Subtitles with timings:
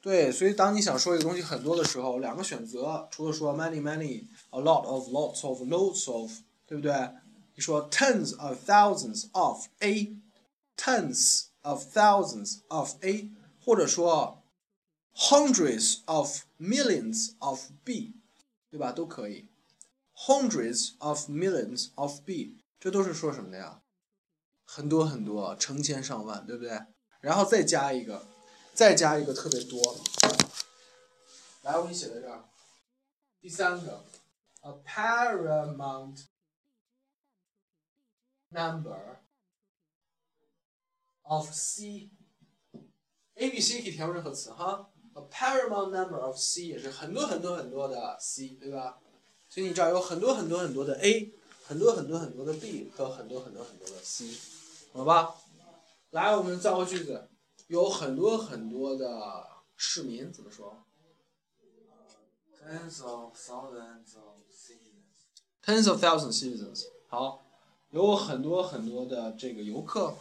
[0.00, 6.30] 对，所以当你想说一个东西很多的时候，两个选择，除了说 many many a lot of lots of loads of，
[6.66, 6.92] 对不对？
[7.54, 13.30] 你说 tens of thousands of a，tens of thousands of a，
[13.62, 14.42] 或者说
[15.14, 18.14] hundreds of millions of b，
[18.70, 18.92] 对吧？
[18.92, 19.48] 都可以。
[20.16, 23.82] hundreds of millions of b，这都是说什么的呀？
[24.64, 26.80] 很多很多，成千上万，对不对？
[27.20, 28.24] 然后再加一个，
[28.74, 29.80] 再加一个特别多。
[31.62, 32.44] 来，我给你写在这儿。
[33.40, 34.04] 第三个
[34.62, 36.24] ，a paramount
[38.48, 39.18] number
[41.22, 42.10] of c。
[43.34, 44.90] A、B、C 可以填入任何词哈。
[45.14, 48.98] A paramount number of c 也是很多很多很多的 c，对吧？
[49.48, 51.34] 所以你这儿有很多很多很多的 A，
[51.66, 54.30] 很多很多很多的 B 和很多很多很多的 C，
[54.92, 55.34] 好吧？
[56.10, 57.28] 来，我们造个句子，
[57.70, 60.84] 有很多很多的市民怎么说
[62.58, 65.28] ？Tens of thousands of citizens.
[65.62, 66.88] Tens of thousands citizens.
[67.06, 67.46] 好，
[67.90, 70.16] 有很多很多的这个游客。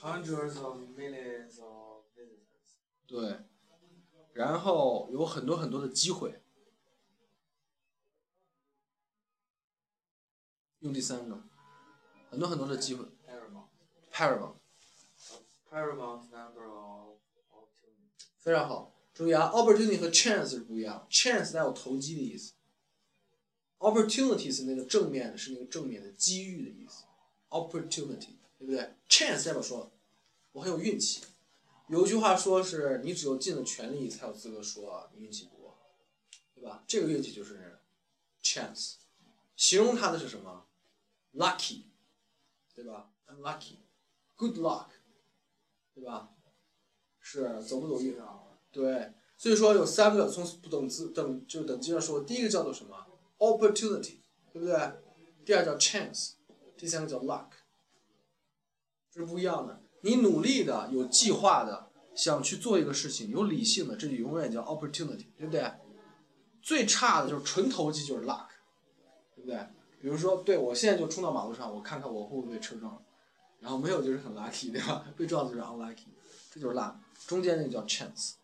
[0.00, 2.76] Hundreds of millions of visitors.
[3.08, 3.40] 对，
[4.32, 6.40] 然后有很多很多的机会。
[10.78, 11.42] 用第三个，
[12.30, 13.04] 很多很多的机会。
[13.26, 13.66] Paramount.
[14.12, 14.54] Paramount
[18.38, 22.52] 非常好注意啊 opportunity 和 chance 是不一样 chance 它有投机的意思
[23.78, 27.04] opportunities 那个正面的是那个正面的机遇的意思。
[27.50, 29.90] Opportunity 对不对？Chance 代表说
[30.52, 31.22] 我很有运气。
[31.86, 35.78] 有一句话说是你只有尽了全力才有资格说你运气不好
[36.54, 36.84] 对吧？
[36.86, 37.78] 这个乐器就是
[38.42, 38.96] chance
[39.56, 40.66] 形容它的是什么
[41.34, 41.84] ？Lucky
[42.74, 43.76] 对吧？Unlucky
[44.34, 44.88] good luck
[45.98, 46.30] 对吧？
[47.20, 48.38] 是走不走运啊？
[48.70, 52.96] 对，所以说有三个从不等字等就等级上说，第一个叫做什么
[53.38, 54.20] ？opportunity，
[54.52, 54.74] 对不对？
[55.44, 56.34] 第二叫 chance，
[56.76, 57.48] 第三个叫 luck，
[59.10, 59.82] 这是不一样的。
[60.02, 65.70] 你努力的、有计划的想去做一个事情，有理性的，这就永远叫 opportunity，对不对？
[66.62, 68.46] 最差的就是纯投机，就是 luck，
[69.34, 69.58] 对不对？
[70.00, 73.02] 比如说，对我现在就冲到马路上，我看看我会不会被车撞。
[73.60, 75.04] 然后没有就是很 lucky，对吧？
[75.16, 76.04] 被撞的就是 unlucky，
[76.52, 76.94] 这就是 luck。
[77.26, 78.34] 中间那个叫 chance，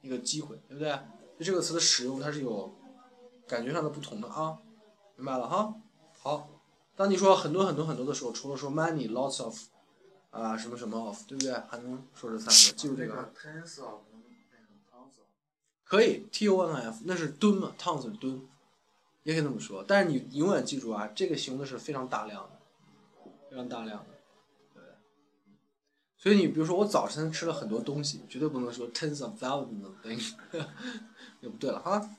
[0.00, 0.90] 一个机会，对不对？
[1.38, 2.74] 就这个词的使用，它是有
[3.46, 4.58] 感觉上的不同的啊，
[5.16, 5.74] 明白了哈？
[6.20, 6.48] 好，
[6.96, 9.58] 当你说很多很多很多的时候，除了说 many lots of
[10.30, 11.52] 啊什么什么 of，对不对？
[11.68, 13.32] 还能说这三个，记住这个。
[15.84, 18.48] 可以 t o n f，那是吨嘛，tons 是吨，
[19.22, 19.84] 也可以这么说。
[19.86, 24.13] 但是你永远记住啊，这个形容的是非常大量的，非常大量的。
[26.24, 30.32] 所以你比如说，我早晨吃了很多东西，绝对不能说 tens of thousands of things，
[31.42, 32.16] 就不对了哈。